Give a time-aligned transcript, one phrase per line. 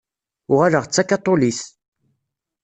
[0.51, 1.59] Uɣaleɣ d takaṭulit.